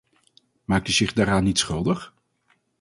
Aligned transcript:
Maakt 0.65 0.87
u 0.87 0.91
zich 0.91 1.13
daaraan 1.13 1.43
niet 1.43 1.57
schuldig. 1.59 2.13